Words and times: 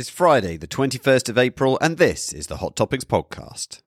It's 0.00 0.08
Friday, 0.08 0.56
the 0.56 0.66
21st 0.66 1.28
of 1.28 1.36
April, 1.36 1.78
and 1.82 1.98
this 1.98 2.32
is 2.32 2.46
the 2.46 2.56
Hot 2.56 2.74
Topics 2.74 3.04
Podcast. 3.04 3.82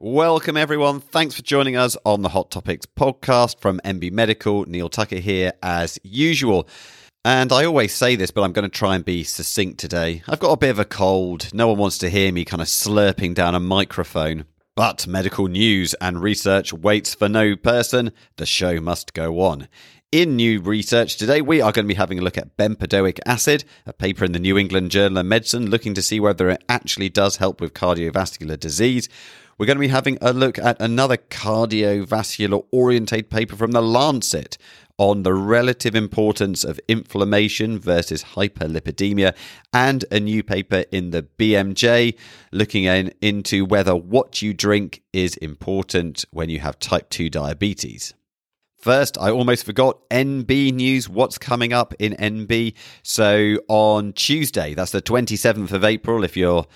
Welcome, 0.00 0.56
everyone. 0.56 0.98
Thanks 0.98 1.36
for 1.36 1.42
joining 1.42 1.76
us 1.76 1.96
on 2.04 2.22
the 2.22 2.30
Hot 2.30 2.50
Topics 2.50 2.84
podcast 2.84 3.60
from 3.60 3.80
NB 3.84 4.10
Medical. 4.10 4.64
Neal 4.66 4.88
Tucker 4.88 5.20
here, 5.20 5.52
as 5.62 6.00
usual. 6.02 6.66
And 7.24 7.52
I 7.52 7.64
always 7.64 7.94
say 7.94 8.16
this, 8.16 8.32
but 8.32 8.42
I'm 8.42 8.52
going 8.52 8.68
to 8.68 8.76
try 8.76 8.96
and 8.96 9.04
be 9.04 9.22
succinct 9.22 9.78
today. 9.78 10.24
I've 10.26 10.40
got 10.40 10.50
a 10.50 10.56
bit 10.56 10.70
of 10.70 10.80
a 10.80 10.84
cold. 10.84 11.54
No 11.54 11.68
one 11.68 11.78
wants 11.78 11.98
to 11.98 12.10
hear 12.10 12.32
me 12.32 12.44
kind 12.44 12.60
of 12.60 12.66
slurping 12.66 13.36
down 13.36 13.54
a 13.54 13.60
microphone. 13.60 14.46
But 14.76 15.06
medical 15.06 15.48
news 15.48 15.94
and 15.94 16.22
research 16.22 16.72
waits 16.72 17.14
for 17.14 17.28
no 17.28 17.56
person. 17.56 18.12
The 18.36 18.46
show 18.46 18.80
must 18.80 19.14
go 19.14 19.40
on. 19.40 19.66
In 20.12 20.36
new 20.36 20.60
research 20.60 21.16
today, 21.16 21.40
we 21.40 21.60
are 21.60 21.72
going 21.72 21.86
to 21.86 21.92
be 21.92 21.98
having 21.98 22.20
a 22.20 22.22
look 22.22 22.38
at 22.38 22.56
bempedoic 22.56 23.18
acid, 23.26 23.64
a 23.84 23.92
paper 23.92 24.24
in 24.24 24.32
the 24.32 24.38
New 24.38 24.56
England 24.56 24.92
Journal 24.92 25.18
of 25.18 25.26
Medicine 25.26 25.70
looking 25.70 25.92
to 25.94 26.02
see 26.02 26.20
whether 26.20 26.48
it 26.50 26.62
actually 26.68 27.08
does 27.08 27.36
help 27.36 27.60
with 27.60 27.74
cardiovascular 27.74 28.58
disease. 28.58 29.08
We're 29.58 29.66
going 29.66 29.76
to 29.76 29.80
be 29.80 29.88
having 29.88 30.18
a 30.20 30.32
look 30.32 30.58
at 30.58 30.80
another 30.80 31.16
cardiovascular 31.16 32.64
oriented 32.70 33.28
paper 33.28 33.56
from 33.56 33.72
the 33.72 33.82
Lancet 33.82 34.56
on 35.00 35.22
the 35.22 35.32
relative 35.32 35.94
importance 35.94 36.62
of 36.62 36.78
inflammation 36.86 37.78
versus 37.78 38.22
hyperlipidemia, 38.22 39.34
and 39.72 40.04
a 40.10 40.20
new 40.20 40.42
paper 40.42 40.84
in 40.92 41.10
the 41.10 41.22
BMJ 41.22 42.14
looking 42.52 42.84
in, 42.84 43.10
into 43.22 43.64
whether 43.64 43.96
what 43.96 44.42
you 44.42 44.52
drink 44.52 45.00
is 45.14 45.36
important 45.38 46.26
when 46.32 46.50
you 46.50 46.58
have 46.58 46.78
type 46.78 47.08
2 47.08 47.30
diabetes. 47.30 48.12
First, 48.76 49.16
I 49.16 49.30
almost 49.30 49.64
forgot 49.64 50.06
NB 50.10 50.74
news. 50.74 51.08
What's 51.08 51.38
coming 51.38 51.72
up 51.72 51.94
in 51.98 52.12
NB? 52.12 52.74
So 53.02 53.56
on 53.68 54.12
Tuesday, 54.12 54.74
that's 54.74 54.92
the 54.92 55.00
27th 55.00 55.72
of 55.72 55.82
April, 55.82 56.24
if 56.24 56.36
you're 56.36 56.66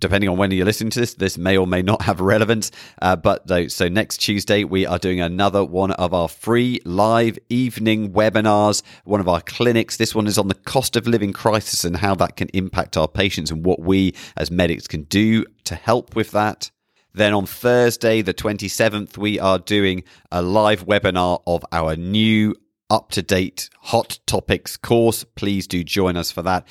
depending 0.00 0.30
on 0.30 0.36
when 0.36 0.50
you're 0.50 0.64
listening 0.64 0.90
to 0.90 1.00
this, 1.00 1.14
this 1.14 1.38
may 1.38 1.56
or 1.56 1.66
may 1.66 1.82
not 1.82 2.02
have 2.02 2.20
relevance. 2.20 2.70
Uh, 3.00 3.16
but 3.16 3.46
though, 3.46 3.68
so 3.68 3.88
next 3.88 4.18
Tuesday, 4.18 4.64
we 4.64 4.86
are 4.86 4.98
doing 4.98 5.20
another 5.20 5.64
one 5.64 5.92
of 5.92 6.14
our 6.14 6.28
free 6.28 6.80
live 6.84 7.38
evening 7.48 8.12
webinars, 8.12 8.82
one 9.04 9.20
of 9.20 9.28
our 9.28 9.40
clinics. 9.40 9.96
This 9.96 10.14
one 10.14 10.26
is 10.26 10.38
on 10.38 10.48
the 10.48 10.54
cost 10.54 10.96
of 10.96 11.06
living 11.06 11.32
crisis 11.32 11.84
and 11.84 11.96
how 11.96 12.14
that 12.16 12.36
can 12.36 12.48
impact 12.54 12.96
our 12.96 13.08
patients 13.08 13.50
and 13.50 13.64
what 13.64 13.80
we 13.80 14.14
as 14.36 14.50
medics 14.50 14.86
can 14.86 15.02
do 15.04 15.44
to 15.64 15.74
help 15.74 16.14
with 16.14 16.30
that. 16.32 16.70
Then 17.14 17.34
on 17.34 17.46
Thursday, 17.46 18.22
the 18.22 18.34
27th, 18.34 19.18
we 19.18 19.40
are 19.40 19.58
doing 19.58 20.04
a 20.30 20.42
live 20.42 20.86
webinar 20.86 21.42
of 21.46 21.64
our 21.72 21.96
new 21.96 22.54
up 22.90 23.10
to 23.12 23.22
date 23.22 23.70
hot 23.80 24.18
topics 24.26 24.76
course. 24.76 25.24
Please 25.24 25.66
do 25.66 25.84
join 25.84 26.16
us 26.16 26.30
for 26.30 26.42
that. 26.42 26.66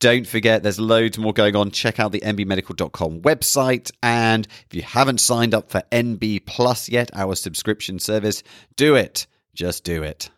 Don't 0.00 0.26
forget, 0.26 0.62
there's 0.62 0.80
loads 0.80 1.16
more 1.16 1.32
going 1.32 1.54
on. 1.54 1.70
Check 1.70 2.00
out 2.00 2.10
the 2.10 2.20
nbmedical.com 2.20 3.20
website. 3.20 3.92
And 4.02 4.48
if 4.66 4.74
you 4.74 4.82
haven't 4.82 5.20
signed 5.20 5.54
up 5.54 5.70
for 5.70 5.82
NB 5.92 6.44
Plus 6.44 6.88
yet, 6.88 7.10
our 7.14 7.36
subscription 7.36 8.00
service, 8.00 8.42
do 8.74 8.96
it. 8.96 9.26
Just 9.54 9.84
do 9.84 10.02
it. 10.02 10.30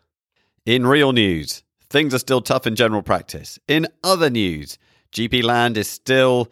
In 0.65 0.85
real 0.85 1.13
news, 1.13 1.63
things 1.89 2.13
are 2.13 2.19
still 2.19 2.41
tough 2.41 2.67
in 2.67 2.75
general 2.75 3.01
practice. 3.01 3.57
In 3.67 3.87
other 4.03 4.29
news, 4.29 4.77
GP 5.11 5.43
land 5.43 5.77
is 5.77 5.89
still 5.89 6.51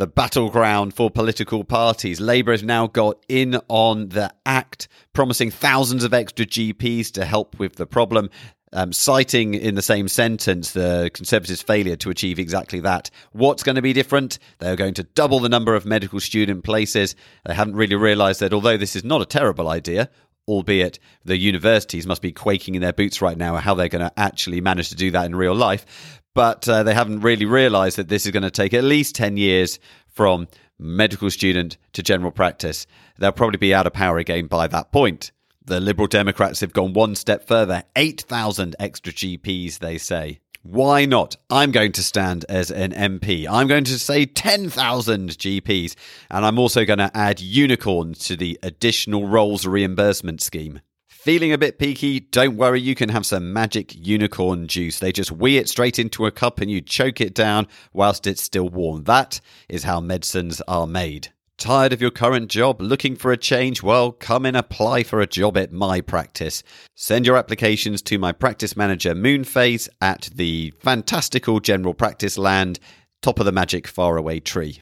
the 0.00 0.06
battleground 0.06 0.94
for 0.94 1.10
political 1.10 1.62
parties. 1.62 2.22
Labour 2.22 2.52
has 2.52 2.62
now 2.62 2.86
got 2.86 3.22
in 3.28 3.60
on 3.68 4.08
the 4.08 4.32
act, 4.46 4.88
promising 5.12 5.50
thousands 5.50 6.04
of 6.04 6.14
extra 6.14 6.46
GPs 6.46 7.12
to 7.12 7.26
help 7.26 7.58
with 7.58 7.76
the 7.76 7.86
problem 7.86 8.30
um, 8.72 8.94
citing 8.94 9.52
in 9.52 9.74
the 9.74 9.82
same 9.82 10.08
sentence 10.08 10.72
the 10.72 11.10
Conservatives' 11.12 11.60
failure 11.60 11.96
to 11.96 12.08
achieve 12.08 12.38
exactly 12.38 12.80
that. 12.80 13.10
What's 13.32 13.62
going 13.62 13.76
to 13.76 13.82
be 13.82 13.92
different? 13.92 14.38
They're 14.58 14.74
going 14.74 14.94
to 14.94 15.02
double 15.02 15.38
the 15.38 15.50
number 15.50 15.74
of 15.74 15.84
medical 15.84 16.18
student 16.18 16.64
places. 16.64 17.14
They 17.44 17.54
haven't 17.54 17.76
really 17.76 17.96
realised 17.96 18.40
that 18.40 18.54
although 18.54 18.78
this 18.78 18.96
is 18.96 19.04
not 19.04 19.20
a 19.20 19.26
terrible 19.26 19.68
idea, 19.68 20.08
albeit 20.48 20.98
the 21.24 21.36
universities 21.36 22.06
must 22.06 22.22
be 22.22 22.32
quaking 22.32 22.74
in 22.74 22.80
their 22.80 22.92
boots 22.92 23.20
right 23.20 23.36
now 23.36 23.56
how 23.56 23.74
they're 23.74 23.88
going 23.88 24.04
to 24.04 24.18
actually 24.18 24.62
manage 24.62 24.88
to 24.88 24.96
do 24.96 25.10
that 25.10 25.26
in 25.26 25.36
real 25.36 25.54
life. 25.54 26.20
But 26.34 26.68
uh, 26.68 26.84
they 26.84 26.94
haven't 26.94 27.20
really 27.20 27.44
realised 27.44 27.98
that 27.98 28.08
this 28.08 28.24
is 28.24 28.32
going 28.32 28.44
to 28.44 28.50
take 28.50 28.72
at 28.72 28.84
least 28.84 29.16
10 29.16 29.36
years 29.36 29.80
from 30.20 30.46
medical 30.78 31.30
student 31.30 31.78
to 31.94 32.02
general 32.02 32.30
practice. 32.30 32.86
They'll 33.16 33.32
probably 33.32 33.56
be 33.56 33.72
out 33.72 33.86
of 33.86 33.94
power 33.94 34.18
again 34.18 34.48
by 34.48 34.66
that 34.66 34.92
point. 34.92 35.32
The 35.64 35.80
Liberal 35.80 36.08
Democrats 36.08 36.60
have 36.60 36.74
gone 36.74 36.92
one 36.92 37.14
step 37.14 37.48
further 37.48 37.84
8,000 37.96 38.76
extra 38.78 39.14
GPs, 39.14 39.78
they 39.78 39.96
say. 39.96 40.40
Why 40.60 41.06
not? 41.06 41.38
I'm 41.48 41.70
going 41.70 41.92
to 41.92 42.02
stand 42.02 42.44
as 42.50 42.70
an 42.70 42.92
MP. 42.92 43.46
I'm 43.50 43.66
going 43.66 43.84
to 43.84 43.98
say 43.98 44.26
10,000 44.26 45.30
GPs. 45.30 45.94
And 46.30 46.44
I'm 46.44 46.58
also 46.58 46.84
going 46.84 46.98
to 46.98 47.10
add 47.16 47.40
unicorns 47.40 48.18
to 48.26 48.36
the 48.36 48.58
additional 48.62 49.26
roles 49.26 49.66
reimbursement 49.66 50.42
scheme. 50.42 50.82
Feeling 51.22 51.52
a 51.52 51.58
bit 51.58 51.78
peaky? 51.78 52.20
Don't 52.20 52.56
worry, 52.56 52.80
you 52.80 52.94
can 52.94 53.10
have 53.10 53.26
some 53.26 53.52
magic 53.52 53.94
unicorn 53.94 54.66
juice. 54.66 55.00
They 55.00 55.12
just 55.12 55.30
wee 55.30 55.58
it 55.58 55.68
straight 55.68 55.98
into 55.98 56.24
a 56.24 56.30
cup 56.30 56.62
and 56.62 56.70
you 56.70 56.80
choke 56.80 57.20
it 57.20 57.34
down 57.34 57.68
whilst 57.92 58.26
it's 58.26 58.40
still 58.40 58.70
warm. 58.70 59.04
That 59.04 59.38
is 59.68 59.84
how 59.84 60.00
medicines 60.00 60.62
are 60.66 60.86
made. 60.86 61.28
Tired 61.58 61.92
of 61.92 62.00
your 62.00 62.10
current 62.10 62.50
job? 62.50 62.80
Looking 62.80 63.16
for 63.16 63.32
a 63.32 63.36
change? 63.36 63.82
Well, 63.82 64.12
come 64.12 64.46
and 64.46 64.56
apply 64.56 65.02
for 65.02 65.20
a 65.20 65.26
job 65.26 65.58
at 65.58 65.72
my 65.72 66.00
practice. 66.00 66.62
Send 66.94 67.26
your 67.26 67.36
applications 67.36 68.00
to 68.00 68.18
my 68.18 68.32
practice 68.32 68.74
manager, 68.74 69.14
Moonface, 69.14 69.90
at 70.00 70.30
the 70.34 70.72
fantastical 70.80 71.60
general 71.60 71.92
practice 71.92 72.38
land, 72.38 72.80
top 73.20 73.38
of 73.38 73.44
the 73.44 73.52
magic 73.52 73.86
faraway 73.86 74.40
tree. 74.40 74.80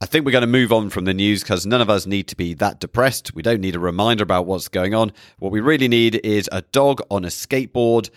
I 0.00 0.06
think 0.06 0.24
we're 0.24 0.30
going 0.30 0.42
to 0.42 0.46
move 0.46 0.72
on 0.72 0.90
from 0.90 1.06
the 1.06 1.14
news 1.14 1.42
because 1.42 1.66
none 1.66 1.80
of 1.80 1.90
us 1.90 2.06
need 2.06 2.28
to 2.28 2.36
be 2.36 2.54
that 2.54 2.78
depressed. 2.78 3.34
We 3.34 3.42
don't 3.42 3.60
need 3.60 3.74
a 3.74 3.80
reminder 3.80 4.22
about 4.22 4.46
what's 4.46 4.68
going 4.68 4.94
on. 4.94 5.10
What 5.40 5.50
we 5.50 5.58
really 5.58 5.88
need 5.88 6.20
is 6.24 6.48
a 6.52 6.62
dog 6.62 7.00
on 7.10 7.24
a 7.24 7.28
skateboard 7.28 8.08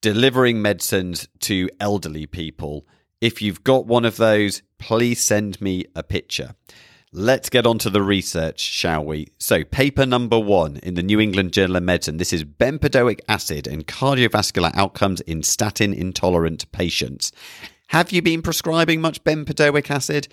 delivering 0.00 0.62
medicines 0.62 1.28
to 1.40 1.68
elderly 1.80 2.24
people. 2.24 2.86
If 3.20 3.42
you've 3.42 3.62
got 3.62 3.84
one 3.84 4.06
of 4.06 4.16
those, 4.16 4.62
please 4.78 5.22
send 5.22 5.60
me 5.60 5.84
a 5.94 6.02
picture. 6.02 6.54
Let's 7.12 7.50
get 7.50 7.66
on 7.66 7.76
to 7.80 7.90
the 7.90 8.02
research, 8.02 8.60
shall 8.60 9.04
we? 9.04 9.28
So, 9.36 9.64
paper 9.64 10.06
number 10.06 10.38
one 10.38 10.78
in 10.78 10.94
the 10.94 11.02
New 11.02 11.20
England 11.20 11.52
Journal 11.52 11.76
of 11.76 11.82
Medicine. 11.82 12.16
This 12.16 12.32
is 12.32 12.44
bempedoic 12.44 13.20
acid 13.28 13.66
and 13.66 13.86
cardiovascular 13.86 14.74
outcomes 14.74 15.20
in 15.22 15.42
statin 15.42 15.92
intolerant 15.92 16.72
patients. 16.72 17.32
Have 17.88 18.12
you 18.12 18.22
been 18.22 18.40
prescribing 18.40 19.02
much 19.02 19.22
bempedoic 19.24 19.90
acid? 19.90 20.28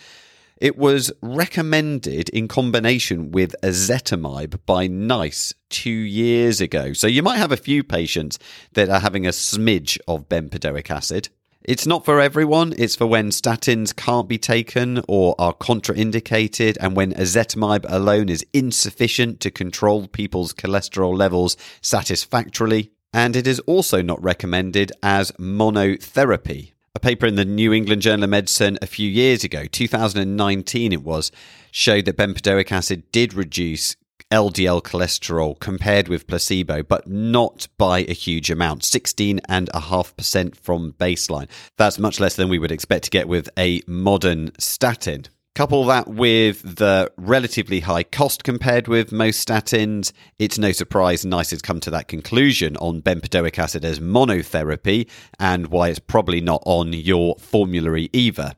It 0.57 0.77
was 0.77 1.11
recommended 1.21 2.29
in 2.29 2.47
combination 2.47 3.31
with 3.31 3.57
ezetimibe 3.61 4.59
by 4.65 4.87
NICE 4.87 5.53
two 5.69 5.89
years 5.89 6.61
ago. 6.61 6.93
So 6.93 7.07
you 7.07 7.21
might 7.21 7.39
have 7.39 7.51
a 7.51 7.57
few 7.57 7.83
patients 7.83 8.39
that 8.71 8.87
are 8.87 9.01
having 9.01 9.27
a 9.27 9.31
smidge 9.31 9.97
of 10.07 10.29
bempedoic 10.29 10.89
acid. 10.89 11.27
It's 11.61 11.85
not 11.85 12.05
for 12.05 12.21
everyone. 12.21 12.73
It's 12.77 12.95
for 12.95 13.05
when 13.05 13.31
statins 13.31 13.93
can't 13.93 14.29
be 14.29 14.37
taken 14.37 15.01
or 15.09 15.35
are 15.37 15.53
contraindicated, 15.53 16.77
and 16.79 16.95
when 16.95 17.11
ezetimibe 17.15 17.85
alone 17.89 18.29
is 18.29 18.45
insufficient 18.53 19.41
to 19.41 19.51
control 19.51 20.07
people's 20.07 20.53
cholesterol 20.53 21.17
levels 21.17 21.57
satisfactorily. 21.81 22.91
And 23.11 23.35
it 23.35 23.45
is 23.45 23.59
also 23.61 24.01
not 24.01 24.23
recommended 24.23 24.93
as 25.03 25.31
monotherapy. 25.33 26.74
A 26.95 26.99
paper 26.99 27.25
in 27.25 27.35
the 27.35 27.43
New 27.43 27.73
England 27.73 28.01
Journal 28.01 28.23
of 28.23 28.29
Medicine 28.29 28.79
a 28.81 28.87
few 28.87 29.09
years 29.09 29.43
ago, 29.43 29.65
2019 29.65 30.93
it 30.93 31.03
was, 31.03 31.29
showed 31.69 32.05
that 32.05 32.15
bempedoic 32.15 32.71
acid 32.71 33.11
did 33.11 33.33
reduce 33.33 33.97
LDL 34.31 34.81
cholesterol 34.81 35.59
compared 35.59 36.07
with 36.07 36.25
placebo, 36.25 36.83
but 36.83 37.05
not 37.05 37.67
by 37.77 37.99
a 37.99 38.13
huge 38.13 38.49
amount 38.49 38.83
16.5% 38.83 40.55
from 40.55 40.93
baseline. 40.93 41.49
That's 41.77 41.99
much 41.99 42.21
less 42.21 42.37
than 42.37 42.47
we 42.47 42.59
would 42.59 42.71
expect 42.71 43.03
to 43.03 43.09
get 43.09 43.27
with 43.27 43.49
a 43.57 43.81
modern 43.87 44.51
statin. 44.57 45.25
Couple 45.55 45.85
that 45.85 46.09
with 46.09 46.75
the 46.75 47.09
relatively 47.15 47.79
high 47.79 48.03
cost 48.03 48.43
compared 48.43 48.89
with 48.89 49.13
most 49.13 49.47
statins, 49.47 50.11
it's 50.37 50.57
no 50.57 50.73
surprise 50.73 51.25
NICE 51.25 51.51
has 51.51 51.61
come 51.61 51.79
to 51.79 51.89
that 51.91 52.09
conclusion 52.09 52.75
on 52.75 53.01
bempedoic 53.01 53.57
acid 53.57 53.85
as 53.85 54.01
monotherapy 54.01 55.09
and 55.39 55.67
why 55.67 55.87
it's 55.87 55.99
probably 55.99 56.41
not 56.41 56.61
on 56.65 56.91
your 56.91 57.37
formulary 57.37 58.09
either. 58.11 58.51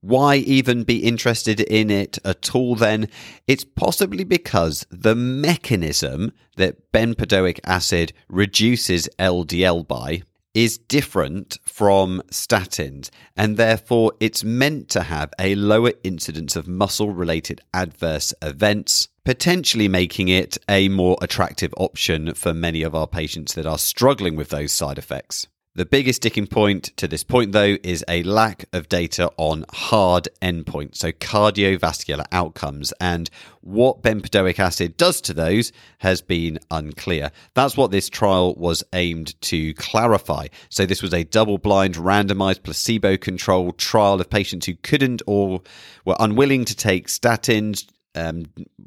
Why 0.00 0.36
even 0.36 0.84
be 0.84 0.98
interested 0.98 1.58
in 1.58 1.90
it 1.90 2.18
at 2.24 2.54
all 2.54 2.76
then? 2.76 3.08
It's 3.48 3.64
possibly 3.64 4.22
because 4.22 4.86
the 4.90 5.16
mechanism 5.16 6.32
that 6.56 6.92
bempedoic 6.92 7.58
acid 7.64 8.12
reduces 8.28 9.08
LDL 9.18 9.88
by 9.88 10.22
is 10.54 10.78
different 10.78 11.58
from 11.64 12.22
statins, 12.30 13.10
and 13.36 13.56
therefore 13.56 14.12
it's 14.20 14.44
meant 14.44 14.88
to 14.88 15.02
have 15.02 15.32
a 15.38 15.54
lower 15.56 15.92
incidence 16.02 16.56
of 16.56 16.68
muscle 16.68 17.12
related 17.12 17.60
adverse 17.74 18.32
events. 18.40 19.08
potentially 19.24 19.88
making 19.88 20.28
it 20.28 20.58
a 20.68 20.88
more 20.90 21.16
attractive 21.22 21.72
option 21.78 22.34
for 22.34 22.52
many 22.52 22.82
of 22.82 22.94
our 22.94 23.06
patients 23.06 23.54
that 23.54 23.66
are 23.66 23.78
struggling 23.78 24.36
with 24.36 24.50
those 24.50 24.70
side 24.70 24.98
effects. 24.98 25.46
The 25.76 25.84
biggest 25.84 26.18
sticking 26.18 26.46
point 26.46 26.96
to 26.98 27.08
this 27.08 27.24
point, 27.24 27.50
though, 27.50 27.76
is 27.82 28.04
a 28.06 28.22
lack 28.22 28.64
of 28.72 28.88
data 28.88 29.32
on 29.36 29.64
hard 29.72 30.28
endpoints, 30.40 30.98
so 30.98 31.10
cardiovascular 31.10 32.26
outcomes. 32.30 32.92
And 33.00 33.28
what 33.60 34.00
bempedoic 34.00 34.60
acid 34.60 34.96
does 34.96 35.20
to 35.22 35.34
those 35.34 35.72
has 35.98 36.20
been 36.20 36.60
unclear. 36.70 37.32
That's 37.54 37.76
what 37.76 37.90
this 37.90 38.08
trial 38.08 38.54
was 38.54 38.84
aimed 38.92 39.40
to 39.42 39.74
clarify. 39.74 40.46
So, 40.68 40.86
this 40.86 41.02
was 41.02 41.12
a 41.12 41.24
double 41.24 41.58
blind, 41.58 41.96
randomized, 41.96 42.62
placebo 42.62 43.16
controlled 43.16 43.76
trial 43.76 44.20
of 44.20 44.30
patients 44.30 44.66
who 44.66 44.76
couldn't 44.76 45.22
or 45.26 45.60
were 46.04 46.16
unwilling 46.20 46.66
to 46.66 46.76
take 46.76 47.08
statins 47.08 47.84
um, 48.14 48.44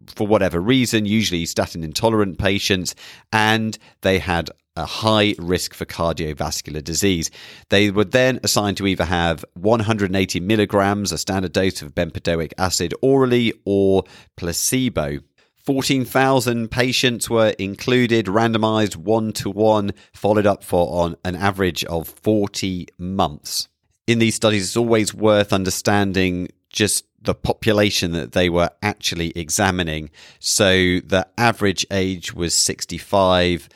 for 0.08 0.26
whatever 0.26 0.62
reason, 0.62 1.06
usually 1.06 1.46
statin 1.46 1.84
intolerant 1.84 2.38
patients, 2.38 2.96
and 3.34 3.78
they 4.04 4.20
had 4.20 4.50
a 4.78 4.86
high 4.86 5.36
risk 5.38 5.74
for 5.74 5.86
cardiovascular 5.86 6.84
disease. 6.84 7.30
They 7.70 7.92
were 7.92 8.06
then 8.06 8.40
assigned 8.44 8.78
to 8.78 8.88
either 8.88 9.06
have 9.06 9.44
180 9.56 10.40
milligrams, 10.40 11.12
a 11.12 11.18
standard 11.18 11.52
dose 11.54 11.82
of 11.82 11.96
bempedoic 11.96 12.54
acid 12.58 12.94
orally, 13.02 13.54
or 13.66 14.04
placebo. 14.38 15.20
14,000 15.66 16.72
patients 16.72 17.30
were 17.30 17.50
included, 17.60 18.28
randomized 18.28 18.96
one 18.96 19.34
to 19.34 19.50
one, 19.50 19.92
followed 20.14 20.46
up 20.46 20.64
for 20.64 21.04
on 21.04 21.18
an 21.26 21.36
average 21.36 21.84
of 21.86 22.08
40 22.08 22.88
months. 22.98 23.68
In 24.06 24.20
these 24.20 24.36
studies, 24.36 24.64
it's 24.64 24.78
always 24.78 25.14
worth 25.14 25.52
understanding 25.52 26.48
just 26.70 27.04
the 27.22 27.36
population 27.36 28.14
that 28.14 28.32
they 28.32 28.48
were 28.48 28.70
actually 28.82 29.32
examining. 29.32 30.10
So 30.40 31.02
the 31.02 31.28
average 31.38 31.86
age 31.92 32.34
was 32.34 32.54
65 32.54 33.68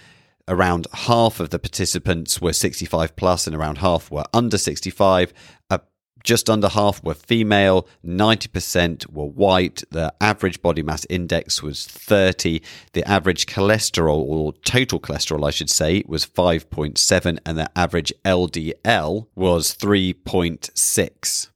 around 0.48 0.88
half 0.94 1.40
of 1.40 1.50
the 1.50 1.60
participants 1.60 2.42
were 2.42 2.54
65 2.54 3.16
plus 3.16 3.48
and 3.48 3.56
around 3.56 3.80
half 3.80 4.12
were 4.12 4.26
under 4.34 4.58
65 4.58 5.34
uh, 5.70 5.78
just 6.24 6.50
under 6.50 6.70
half 6.70 7.04
were 7.04 7.14
female 7.14 7.88
90% 8.06 9.12
were 9.12 9.26
white. 9.26 9.84
The 9.92 10.14
average 10.22 10.62
body 10.62 10.84
mass 10.84 11.06
index 11.10 11.64
was 11.64 11.86
30 11.86 12.62
the 12.94 13.08
average 13.08 13.46
cholesterol 13.46 14.20
or 14.20 14.54
total 14.64 15.00
cholesterol 15.00 15.48
i 15.48 15.52
should 15.52 15.70
say 15.70 16.04
was 16.08 16.26
5.7 16.26 17.40
and 17.46 17.58
the 17.58 17.70
average 17.78 18.14
ldl 18.26 19.28
was 19.36 19.76
3.6 19.76 21.50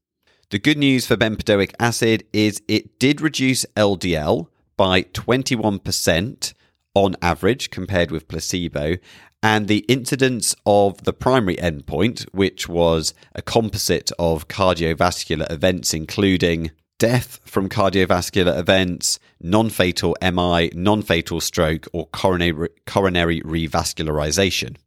the 0.49 0.59
good 0.59 0.77
news 0.77 1.05
for 1.05 1.17
bempedoic 1.17 1.73
acid 1.79 2.25
is 2.33 2.61
it 2.67 2.99
did 2.99 3.21
reduce 3.21 3.65
ldl 3.75 4.47
by 4.77 5.03
21% 5.03 6.53
on 6.95 7.15
average 7.21 7.69
compared 7.69 8.09
with 8.09 8.27
placebo. 8.27 8.95
And 9.43 9.67
the 9.67 9.85
incidence 9.87 10.55
of 10.65 11.03
the 11.03 11.13
primary 11.13 11.57
endpoint, 11.57 12.23
which 12.33 12.67
was 12.67 13.13
a 13.35 13.43
composite 13.43 14.11
of 14.17 14.47
cardiovascular 14.47 15.51
events, 15.51 15.93
including 15.93 16.71
death 16.97 17.39
from 17.45 17.69
cardiovascular 17.69 18.57
events, 18.57 19.19
non 19.39 19.69
fatal 19.69 20.15
MI, 20.21 20.71
non 20.73 21.03
fatal 21.03 21.39
stroke, 21.41 21.85
or 21.93 22.07
coronary, 22.07 22.69
coronary 22.87 23.41
revascularization. 23.41 24.77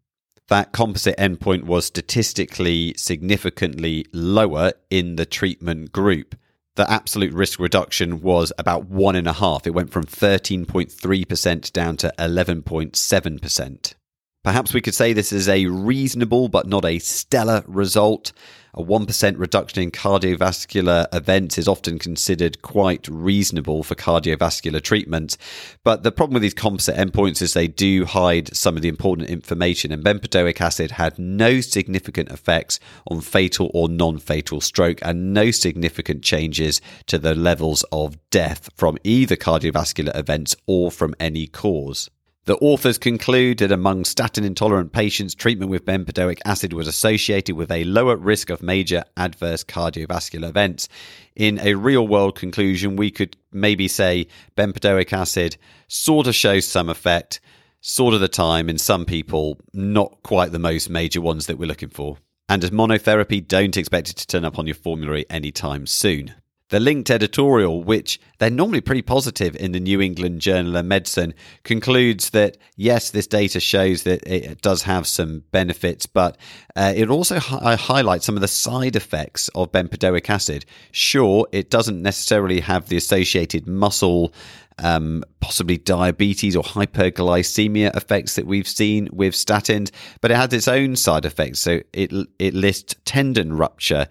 That 0.48 0.72
composite 0.72 1.18
endpoint 1.18 1.64
was 1.64 1.84
statistically 1.84 2.94
significantly 2.96 4.06
lower 4.12 4.72
in 4.90 5.16
the 5.16 5.26
treatment 5.26 5.92
group 5.92 6.34
the 6.78 6.88
absolute 6.88 7.32
risk 7.34 7.58
reduction 7.58 8.20
was 8.20 8.52
about 8.56 8.84
one 8.86 9.16
and 9.16 9.26
a 9.26 9.32
half. 9.32 9.66
It 9.66 9.74
went 9.74 9.90
from 9.90 10.04
13.3% 10.04 11.72
down 11.72 11.96
to 11.96 12.14
11.7%. 12.20 13.94
Perhaps 14.44 14.72
we 14.72 14.80
could 14.80 14.94
say 14.94 15.12
this 15.12 15.32
is 15.32 15.48
a 15.48 15.66
reasonable 15.66 16.48
but 16.48 16.68
not 16.68 16.84
a 16.84 17.00
stellar 17.00 17.64
result. 17.66 18.32
A 18.78 18.84
1% 18.84 19.40
reduction 19.40 19.82
in 19.82 19.90
cardiovascular 19.90 21.12
events 21.12 21.58
is 21.58 21.66
often 21.66 21.98
considered 21.98 22.62
quite 22.62 23.08
reasonable 23.08 23.82
for 23.82 23.96
cardiovascular 23.96 24.80
treatment. 24.80 25.36
But 25.82 26.04
the 26.04 26.12
problem 26.12 26.34
with 26.34 26.42
these 26.42 26.54
composite 26.54 26.94
endpoints 26.94 27.42
is 27.42 27.54
they 27.54 27.66
do 27.66 28.04
hide 28.04 28.56
some 28.56 28.76
of 28.76 28.82
the 28.82 28.88
important 28.88 29.30
information, 29.30 29.90
and 29.90 30.04
bempedoic 30.04 30.60
acid 30.60 30.92
had 30.92 31.18
no 31.18 31.60
significant 31.60 32.30
effects 32.30 32.78
on 33.08 33.20
fatal 33.20 33.68
or 33.74 33.88
non 33.88 34.18
fatal 34.18 34.60
stroke 34.60 35.00
and 35.02 35.34
no 35.34 35.50
significant 35.50 36.22
changes 36.22 36.80
to 37.06 37.18
the 37.18 37.34
levels 37.34 37.84
of 37.90 38.16
death 38.30 38.70
from 38.76 38.96
either 39.02 39.34
cardiovascular 39.34 40.16
events 40.16 40.54
or 40.68 40.92
from 40.92 41.16
any 41.18 41.48
cause. 41.48 42.10
The 42.48 42.56
authors 42.62 42.96
conclude 42.96 43.58
that 43.58 43.72
among 43.72 44.06
statin 44.06 44.42
intolerant 44.42 44.92
patients, 44.92 45.34
treatment 45.34 45.70
with 45.70 45.84
bempedoic 45.84 46.38
acid 46.46 46.72
was 46.72 46.88
associated 46.88 47.56
with 47.56 47.70
a 47.70 47.84
lower 47.84 48.16
risk 48.16 48.48
of 48.48 48.62
major 48.62 49.04
adverse 49.18 49.62
cardiovascular 49.62 50.48
events. 50.48 50.88
In 51.36 51.58
a 51.58 51.74
real 51.74 52.08
world 52.08 52.36
conclusion, 52.36 52.96
we 52.96 53.10
could 53.10 53.36
maybe 53.52 53.86
say 53.86 54.28
bempedoic 54.56 55.12
acid 55.12 55.58
sort 55.88 56.26
of 56.26 56.34
shows 56.34 56.64
some 56.64 56.88
effect, 56.88 57.40
sort 57.82 58.14
of 58.14 58.20
the 58.20 58.28
time 58.28 58.70
in 58.70 58.78
some 58.78 59.04
people, 59.04 59.58
not 59.74 60.16
quite 60.22 60.50
the 60.50 60.58
most 60.58 60.88
major 60.88 61.20
ones 61.20 61.48
that 61.48 61.58
we're 61.58 61.68
looking 61.68 61.90
for. 61.90 62.16
And 62.48 62.64
as 62.64 62.70
monotherapy, 62.70 63.46
don't 63.46 63.76
expect 63.76 64.08
it 64.08 64.16
to 64.16 64.26
turn 64.26 64.46
up 64.46 64.58
on 64.58 64.66
your 64.66 64.74
formulary 64.74 65.26
anytime 65.28 65.86
soon. 65.86 66.34
The 66.70 66.80
linked 66.80 67.10
editorial, 67.10 67.82
which 67.82 68.20
they're 68.38 68.50
normally 68.50 68.82
pretty 68.82 69.00
positive 69.00 69.56
in 69.56 69.72
the 69.72 69.80
New 69.80 70.02
England 70.02 70.42
Journal 70.42 70.76
of 70.76 70.84
Medicine, 70.84 71.32
concludes 71.62 72.30
that 72.30 72.58
yes, 72.76 73.10
this 73.10 73.26
data 73.26 73.58
shows 73.58 74.02
that 74.02 74.22
it 74.26 74.60
does 74.60 74.82
have 74.82 75.06
some 75.06 75.44
benefits, 75.50 76.04
but 76.04 76.36
uh, 76.76 76.92
it 76.94 77.08
also 77.08 77.38
hi- 77.38 77.72
uh, 77.72 77.76
highlights 77.76 78.26
some 78.26 78.34
of 78.34 78.42
the 78.42 78.48
side 78.48 78.96
effects 78.96 79.48
of 79.54 79.72
bempedoic 79.72 80.28
acid. 80.28 80.66
Sure, 80.92 81.48
it 81.52 81.70
doesn't 81.70 82.02
necessarily 82.02 82.60
have 82.60 82.88
the 82.88 82.98
associated 82.98 83.66
muscle 83.66 84.34
um, 84.78 85.24
possibly 85.40 85.78
diabetes 85.78 86.54
or 86.54 86.62
hyperglycemia 86.62 87.96
effects 87.96 88.34
that 88.36 88.46
we've 88.46 88.68
seen 88.68 89.08
with 89.12 89.34
statins, 89.34 89.90
but 90.20 90.30
it 90.30 90.36
has 90.36 90.52
its 90.52 90.68
own 90.68 90.96
side 90.96 91.24
effects. 91.24 91.60
So 91.60 91.80
it 91.92 92.12
it 92.38 92.54
lists 92.54 92.94
tendon 93.04 93.56
rupture, 93.56 94.06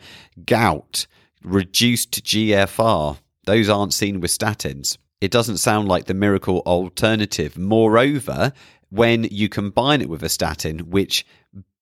gout, 0.46 1.06
reduced 1.44 2.24
GFR. 2.24 3.18
Those 3.46 3.70
aren't 3.70 3.94
seen 3.94 4.20
with 4.20 4.32
statins. 4.32 4.98
It 5.22 5.32
doesn't 5.32 5.58
sound 5.58 5.88
like 5.88 6.06
the 6.06 6.14
miracle 6.14 6.60
alternative. 6.66 7.58
Moreover, 7.58 8.54
when 8.90 9.24
you 9.26 9.50
combine 9.50 10.02
it 10.02 10.10
with 10.10 10.24
a 10.24 10.30
statin, 10.30 10.80
which 10.92 11.26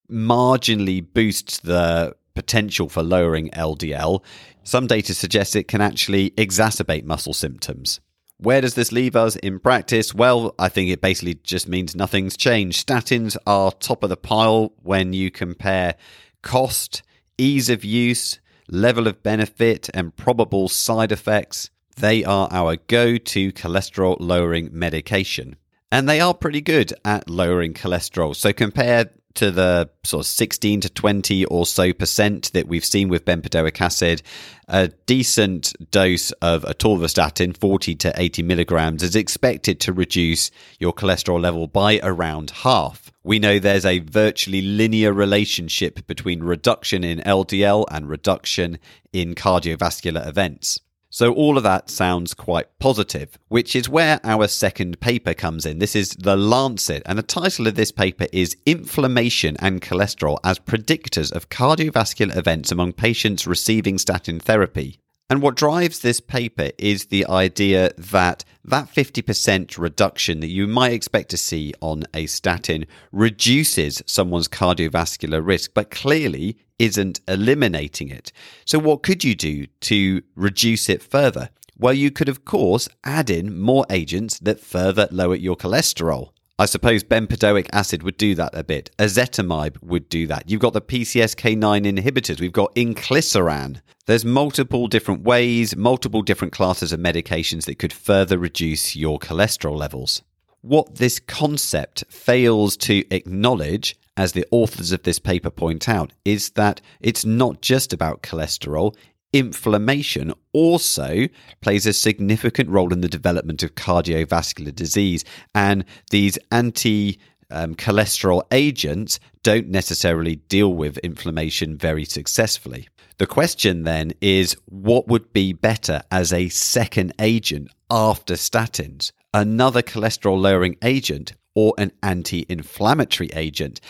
marginally 0.10 1.06
boosts 1.14 1.60
the 1.60 2.16
potential 2.34 2.90
for 2.90 3.04
lowering 3.04 3.50
LDL, 3.52 4.24
some 4.64 4.88
data 4.88 5.14
suggests 5.14 5.56
it 5.56 5.68
can 5.68 5.82
actually 5.82 6.32
exacerbate 6.32 7.06
muscle 7.06 7.34
symptoms. 7.34 8.00
Where 8.38 8.60
does 8.62 8.76
this 8.76 8.92
leave 8.92 9.16
us 9.16 9.38
in 9.38 9.60
practice? 9.60 10.14
Well, 10.14 10.54
I 10.60 10.68
think 10.68 10.90
it 10.90 11.02
basically 11.02 11.36
just 11.36 11.70
means 11.70 11.96
nothing's 11.96 12.36
changed. 12.36 12.86
Statins 12.86 13.38
are 13.48 13.72
top 13.72 14.04
of 14.04 14.10
the 14.10 14.18
pile 14.18 14.74
when 14.84 15.14
you 15.14 15.32
compare 15.32 15.96
cost, 16.42 17.02
ease 17.38 17.70
of 17.70 17.86
use, 17.86 18.40
level 18.70 19.08
of 19.08 19.24
benefit, 19.24 19.90
and 19.94 20.16
probable 20.16 20.68
side 20.68 21.12
effects, 21.12 21.70
they 21.98 22.24
are 22.24 22.48
our 22.52 22.76
go 22.76 23.18
to 23.18 23.52
cholesterol 23.52 24.18
lowering 24.20 24.70
medication. 24.72 25.56
And 25.92 26.10
they 26.10 26.20
are 26.20 26.34
pretty 26.34 26.62
good 26.62 26.94
at 27.06 27.30
lowering 27.30 27.74
cholesterol. 27.74 28.36
So 28.36 28.52
compare 28.52 29.12
to 29.36 29.52
the 29.52 29.90
sort 30.04 30.26
of 30.26 30.28
16 30.28 30.82
to 30.82 30.90
20 30.90 31.46
or 31.46 31.66
so 31.66 31.94
percent 31.94 32.52
that 32.54 32.68
we've 32.68 32.86
seen 32.86 33.10
with 33.10 33.26
bempedoic 33.26 33.80
acid, 33.80 34.22
a 34.68 34.88
decent 35.06 35.74
dose 35.92 36.32
of 36.42 36.64
atorvastatin, 36.64 37.56
40 37.56 37.96
to 37.96 38.14
80 38.16 38.44
milligrams, 38.44 39.04
is 39.04 39.16
expected 39.16 39.80
to 39.82 39.94
reduce 39.94 40.52
your 40.80 40.94
cholesterol 40.94 41.42
level 41.42 41.68
by 41.68 42.00
around 42.02 42.52
half. 42.52 43.12
We 43.24 43.40
know 43.40 43.60
there's 43.60 43.86
a 43.86 44.00
virtually 44.00 44.62
linear 44.62 45.14
relationship 45.14 46.06
between 46.08 46.44
reduction 46.44 47.04
in 47.04 47.20
LDL 47.20 47.86
and 47.92 48.10
reduction 48.10 48.80
in 49.14 49.36
cardiovascular 49.36 50.28
events. 50.28 50.80
So, 51.16 51.32
all 51.32 51.56
of 51.56 51.64
that 51.64 51.90
sounds 51.90 52.34
quite 52.34 52.68
positive, 52.78 53.40
which 53.48 53.74
is 53.74 53.88
where 53.88 54.20
our 54.26 54.50
second 54.50 55.00
paper 55.00 55.34
comes 55.34 55.66
in. 55.66 55.80
This 55.80 55.96
is 55.96 56.10
The 56.10 56.36
Lancet, 56.36 57.04
and 57.06 57.18
the 57.18 57.24
title 57.24 57.68
of 57.68 57.76
this 57.76 57.90
paper 57.90 58.28
is 58.34 58.58
Inflammation 58.66 59.56
and 59.60 59.82
Cholesterol 59.82 60.40
as 60.44 60.60
Predictors 60.60 61.32
of 61.32 61.48
Cardiovascular 61.48 62.36
Events 62.36 62.70
Among 62.70 62.92
Patients 62.92 63.48
Receiving 63.48 63.98
Statin 63.98 64.42
Therapy. 64.42 65.00
And 65.28 65.42
what 65.42 65.56
drives 65.56 66.00
this 66.00 66.20
paper 66.20 66.70
is 66.78 67.06
the 67.06 67.26
idea 67.26 67.92
that 67.98 68.46
that 68.64 68.94
50% 68.94 69.76
reduction 69.78 70.40
that 70.40 70.50
you 70.50 70.68
might 70.68 70.94
expect 70.94 71.30
to 71.30 71.38
see 71.38 71.74
on 71.82 72.04
a 72.14 72.28
statin 72.28 72.86
reduces 73.12 74.04
someone's 74.06 74.48
cardiovascular 74.48 75.44
risk, 75.44 75.72
but 75.74 75.90
clearly 75.90 76.58
isn't 76.78 77.22
eliminating 77.28 78.10
it. 78.10 78.32
So, 78.66 78.78
what 78.78 79.02
could 79.02 79.24
you 79.24 79.34
do 79.34 79.66
to 79.82 80.22
reduce 80.36 80.90
it 80.90 81.02
further? 81.02 81.50
Well, 81.78 81.94
you 81.94 82.12
could, 82.12 82.30
of 82.30 82.46
course, 82.46 82.88
add 83.04 83.32
in 83.32 83.60
more 83.60 83.86
agents 83.90 84.38
that 84.40 84.60
further 84.60 85.08
lower 85.12 85.36
your 85.36 85.56
cholesterol. 85.56 86.30
I 86.58 86.68
suppose 86.68 87.04
bempedoic 87.04 87.68
acid 87.74 88.02
would 88.04 88.16
do 88.16 88.34
that 88.36 88.58
a 88.58 88.64
bit. 88.64 88.90
Ezetimibe 88.98 89.76
would 89.84 90.08
do 90.08 90.26
that. 90.28 90.50
You've 90.50 90.62
got 90.62 90.72
the 90.72 90.80
PCSK9 90.80 91.60
inhibitors. 91.86 92.40
We've 92.40 92.54
got 92.54 92.74
inclisiran. 92.76 93.82
There's 94.06 94.24
multiple 94.24 94.88
different 94.88 95.24
ways, 95.24 95.76
multiple 95.76 96.22
different 96.22 96.54
classes 96.54 96.94
of 96.94 97.02
medications 97.02 97.66
that 97.66 97.78
could 97.78 97.92
further 97.92 98.38
reduce 98.38 98.96
your 98.96 99.20
cholesterol 99.20 99.76
levels. 99.76 100.22
What 100.62 100.96
this 100.96 101.20
concept 101.20 102.06
fails 102.10 102.78
to 102.78 103.04
acknowledge, 103.14 103.98
as 104.16 104.32
the 104.32 104.46
authors 104.50 104.94
of 104.94 105.04
this 105.04 105.20
paper 105.20 105.50
point 105.50 105.90
out, 105.90 106.14
is 106.24 106.52
that 106.52 106.80
it's 107.02 107.26
not 107.26 107.62
just 107.62 107.92
about 107.92 108.24
cholesterol, 108.24 108.96
inflammation 109.36 110.34
also 110.54 111.28
plays 111.60 111.86
a 111.86 111.92
significant 111.92 112.70
role 112.70 112.94
in 112.94 113.02
the 113.02 113.10
development 113.10 113.64
of 113.64 113.76
cardiovascular 113.76 114.74
disease. 114.74 115.26
And 115.54 115.84
these 116.10 116.40
anti 116.54 117.20
um, 117.52 117.76
cholesterol 117.76 118.44
agents 118.52 119.20
don't 119.44 119.68
necessarily 119.68 120.38
deal 120.38 120.74
with 120.74 120.98
inflammation 121.00 121.78
very 121.78 122.06
successfully. 122.06 122.88
The 123.18 123.28
question 123.28 123.84
then 123.84 124.14
is 124.22 124.56
what 124.66 125.10
would 125.10 125.34
be 125.34 125.52
better 125.52 126.02
as 126.12 126.32
a 126.32 126.48
second 126.48 127.14
agent 127.20 127.70
after 127.92 128.36
statins? 128.36 129.12
Another 129.34 129.82
cholesterol 129.82 130.40
lowering 130.40 130.78
agent 130.82 131.34
or 131.56 131.74
an 131.78 131.92
anti 132.02 132.46
inflammatory 132.48 133.30
agent? 133.34 133.82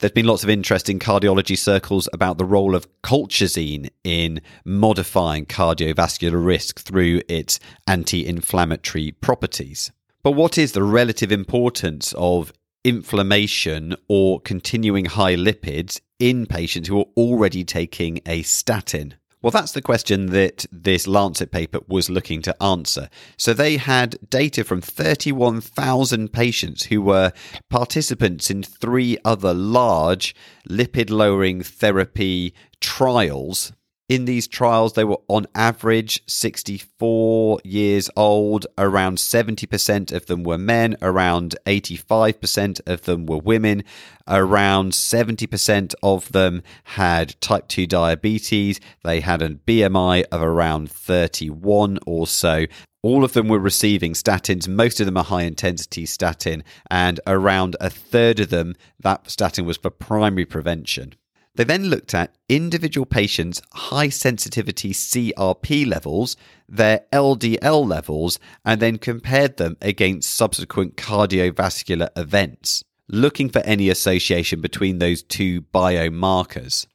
There's 0.00 0.12
been 0.12 0.26
lots 0.26 0.44
of 0.44 0.50
interest 0.50 0.88
in 0.88 1.00
cardiology 1.00 1.58
circles 1.58 2.08
about 2.12 2.38
the 2.38 2.44
role 2.44 2.76
of 2.76 2.86
colchicine 3.02 3.90
in 4.04 4.40
modifying 4.64 5.44
cardiovascular 5.44 6.44
risk 6.44 6.78
through 6.78 7.22
its 7.28 7.58
anti 7.84 8.24
inflammatory 8.24 9.10
properties. 9.10 9.90
But 10.22 10.32
what 10.32 10.56
is 10.56 10.70
the 10.70 10.84
relative 10.84 11.32
importance 11.32 12.14
of 12.16 12.52
inflammation 12.84 13.96
or 14.06 14.40
continuing 14.40 15.06
high 15.06 15.34
lipids 15.34 16.00
in 16.20 16.46
patients 16.46 16.86
who 16.86 17.00
are 17.00 17.06
already 17.16 17.64
taking 17.64 18.20
a 18.24 18.42
statin? 18.42 19.14
Well, 19.40 19.52
that's 19.52 19.70
the 19.70 19.82
question 19.82 20.26
that 20.26 20.66
this 20.72 21.06
Lancet 21.06 21.52
paper 21.52 21.78
was 21.86 22.10
looking 22.10 22.42
to 22.42 22.60
answer. 22.60 23.08
So 23.36 23.52
they 23.52 23.76
had 23.76 24.16
data 24.28 24.64
from 24.64 24.80
31,000 24.80 26.32
patients 26.32 26.86
who 26.86 27.00
were 27.00 27.32
participants 27.70 28.50
in 28.50 28.64
three 28.64 29.16
other 29.24 29.54
large 29.54 30.34
lipid 30.68 31.08
lowering 31.08 31.62
therapy 31.62 32.52
trials 32.80 33.72
in 34.08 34.24
these 34.24 34.48
trials, 34.48 34.94
they 34.94 35.04
were 35.04 35.20
on 35.28 35.46
average 35.54 36.22
64 36.26 37.60
years 37.62 38.08
old. 38.16 38.66
Around 38.78 39.18
70% 39.18 40.12
of 40.12 40.26
them 40.26 40.44
were 40.44 40.56
men. 40.56 40.96
Around 41.02 41.56
85% 41.66 42.80
of 42.86 43.02
them 43.02 43.26
were 43.26 43.36
women. 43.36 43.84
Around 44.26 44.92
70% 44.92 45.94
of 46.02 46.32
them 46.32 46.62
had 46.84 47.38
type 47.42 47.68
2 47.68 47.86
diabetes. 47.86 48.80
They 49.04 49.20
had 49.20 49.42
a 49.42 49.50
BMI 49.50 50.24
of 50.32 50.40
around 50.42 50.90
31 50.90 51.98
or 52.06 52.26
so. 52.26 52.64
All 53.02 53.24
of 53.24 53.34
them 53.34 53.48
were 53.48 53.58
receiving 53.58 54.14
statins. 54.14 54.66
Most 54.66 55.00
of 55.00 55.06
them 55.06 55.18
are 55.18 55.24
high 55.24 55.42
intensity 55.42 56.04
statin, 56.04 56.64
and 56.90 57.20
around 57.26 57.76
a 57.80 57.90
third 57.90 58.40
of 58.40 58.50
them, 58.50 58.74
that 58.98 59.30
statin 59.30 59.66
was 59.66 59.76
for 59.76 59.90
primary 59.90 60.44
prevention. 60.44 61.14
They 61.58 61.64
then 61.64 61.86
looked 61.86 62.14
at 62.14 62.36
individual 62.48 63.04
patients' 63.04 63.60
high 63.72 64.10
sensitivity 64.10 64.92
CRP 64.92 65.84
levels, 65.88 66.36
their 66.68 67.00
LDL 67.12 67.84
levels, 67.84 68.38
and 68.64 68.80
then 68.80 68.96
compared 68.96 69.56
them 69.56 69.76
against 69.82 70.32
subsequent 70.32 70.96
cardiovascular 70.96 72.10
events, 72.16 72.84
looking 73.08 73.48
for 73.48 73.58
any 73.62 73.88
association 73.88 74.60
between 74.60 75.00
those 75.00 75.24
two 75.24 75.62
biomarkers. 75.62 76.86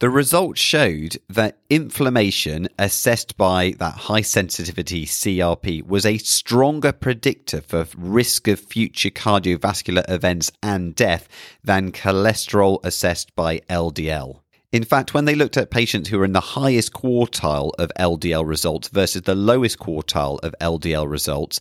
The 0.00 0.08
results 0.08 0.58
showed 0.58 1.18
that 1.28 1.58
inflammation 1.68 2.68
assessed 2.78 3.36
by 3.36 3.74
that 3.80 3.92
high 4.08 4.22
sensitivity 4.22 5.04
CRP 5.04 5.86
was 5.86 6.06
a 6.06 6.16
stronger 6.16 6.90
predictor 6.90 7.60
for 7.60 7.86
risk 7.98 8.48
of 8.48 8.60
future 8.60 9.10
cardiovascular 9.10 10.08
events 10.08 10.52
and 10.62 10.94
death 10.94 11.28
than 11.62 11.92
cholesterol 11.92 12.82
assessed 12.82 13.36
by 13.36 13.58
LDL. 13.68 14.40
In 14.72 14.84
fact, 14.84 15.12
when 15.12 15.26
they 15.26 15.34
looked 15.34 15.58
at 15.58 15.70
patients 15.70 16.08
who 16.08 16.16
were 16.16 16.24
in 16.24 16.32
the 16.32 16.40
highest 16.40 16.94
quartile 16.94 17.72
of 17.78 17.92
LDL 17.98 18.48
results 18.48 18.88
versus 18.88 19.22
the 19.22 19.34
lowest 19.34 19.78
quartile 19.78 20.38
of 20.42 20.54
LDL 20.62 21.10
results, 21.10 21.60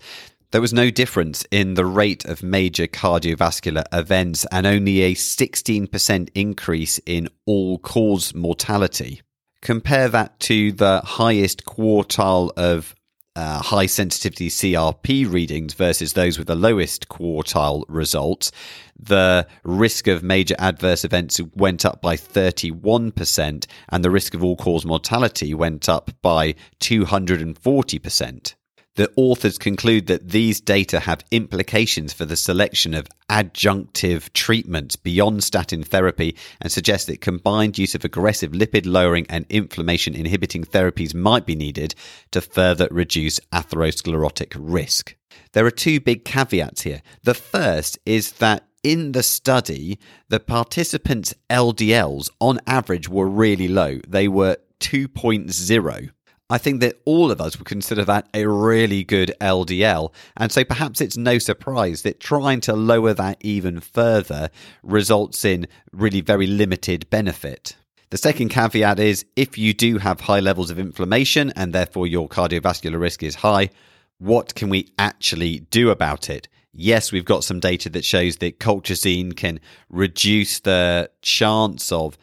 there 0.52 0.62
was 0.62 0.74
no 0.74 0.90
difference 0.90 1.46
in 1.52 1.76
the 1.76 1.86
rate 1.86 2.26
of 2.26 2.42
major 2.42 2.88
cardiovascular 2.88 3.84
events 3.94 4.46
and 4.52 4.66
only 4.66 5.02
a 5.02 5.14
16% 5.14 6.30
increase 6.34 7.00
in 7.06 7.30
all 7.46 7.78
cause 7.78 8.34
mortality. 8.34 9.22
Compare 9.62 10.10
that 10.10 10.40
to 10.40 10.72
the 10.72 11.02
highest 11.02 11.66
quartile 11.66 12.52
of 12.58 12.96
uh, 13.36 13.62
high 13.62 13.86
sensitivity 13.86 14.50
CRP 14.50 15.32
readings 15.32 15.74
versus 15.74 16.14
those 16.14 16.38
with 16.38 16.48
the 16.48 16.56
lowest 16.56 17.10
quartile 17.10 17.84
results, 17.88 18.52
the 19.00 19.48
risk 19.64 20.08
of 20.08 20.24
major 20.24 20.56
adverse 20.58 21.06
events 21.06 21.40
went 21.56 21.86
up 21.86 22.02
by 22.02 22.16
31%, 22.16 23.68
and 23.90 24.04
the 24.04 24.10
risk 24.10 24.34
of 24.34 24.44
all 24.44 24.56
cause 24.56 24.84
mortality 24.84 25.54
went 25.54 25.88
up 25.88 26.12
by 26.22 26.56
240%. 26.82 28.56
The 29.00 29.10
authors 29.16 29.58
conclude 29.58 30.08
that 30.08 30.28
these 30.28 30.60
data 30.60 31.00
have 31.00 31.24
implications 31.32 32.12
for 32.12 32.26
the 32.26 32.36
selection 32.36 32.94
of 32.94 33.08
adjunctive 33.30 34.34
treatments 34.34 34.98
beyond 34.98 35.42
statin 35.42 35.84
therapy 35.84 36.36
and 36.60 36.70
suggest 36.70 37.08
that 37.08 37.22
combined 37.22 37.78
use 37.78 37.96
of 37.96 38.04
aggressive 38.04 38.52
lipid 38.52 38.86
lowering 38.86 39.26
and 39.30 39.46
inflammation 39.48 40.16
inhibiting 40.16 40.66
therapies 40.66 41.16
might 41.16 41.46
be 41.46 41.56
needed 41.56 41.96
to 42.32 42.42
further 42.42 42.90
reduce 42.92 43.40
atherosclerotic 43.54 44.54
risk. 44.60 45.16
There 45.54 45.66
are 45.66 45.72
two 45.72 46.02
big 46.02 46.26
caveats 46.26 46.82
here. 46.82 47.02
The 47.24 47.36
first 47.36 47.98
is 48.06 48.34
that 48.34 48.68
in 48.84 49.14
the 49.14 49.24
study, 49.24 49.98
the 50.28 50.42
participants' 50.42 51.34
LDLs 51.50 52.32
on 52.42 52.60
average 52.68 53.08
were 53.08 53.30
really 53.30 53.70
low. 53.70 54.00
They 54.06 54.28
were 54.28 54.58
2.0 54.82 56.10
I 56.50 56.58
think 56.58 56.82
that 56.82 57.00
all 57.06 57.30
of 57.30 57.40
us 57.40 57.58
would 57.58 57.68
consider 57.68 58.04
that 58.06 58.28
a 58.34 58.48
really 58.48 59.04
good 59.04 59.34
LDL. 59.40 60.12
And 60.36 60.52
so 60.52 60.64
perhaps 60.64 61.00
it's 61.00 61.16
no 61.16 61.38
surprise 61.38 62.02
that 62.02 62.20
trying 62.20 62.62
to 62.62 62.74
lower 62.74 63.14
that 63.14 63.38
even 63.42 63.80
further 63.80 64.50
results 64.82 65.46
in 65.46 65.68
really 65.92 66.22
very 66.22 66.48
limited 66.48 67.08
benefit. 67.12 67.76
The 68.10 68.18
second 68.18 68.50
caveat 68.50 69.00
is 69.00 69.26
if 69.36 69.60
you 69.60 69.76
do 69.76 70.00
have 70.00 70.22
high 70.22 70.40
levels 70.40 70.72
of 70.72 70.80
inflammation 70.80 71.54
and 71.56 71.72
therefore 71.72 72.08
your 72.08 72.28
cardiovascular 72.28 73.00
risk 73.00 73.22
is 73.22 73.36
high, 73.36 73.70
what 74.18 74.56
can 74.56 74.70
we 74.70 74.92
actually 74.98 75.60
do 75.60 75.92
about 75.92 76.32
it? 76.32 76.48
Yes, 76.74 77.12
we've 77.12 77.26
got 77.26 77.44
some 77.44 77.60
data 77.60 77.90
that 77.92 78.06
shows 78.06 78.38
that 78.38 78.60
colchicine 78.60 79.36
can 79.36 79.60
reduce 79.90 80.60
the 80.60 81.12
chance 81.22 81.92
of 81.92 82.18